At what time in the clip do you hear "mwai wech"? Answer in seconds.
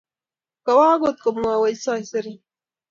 1.35-1.81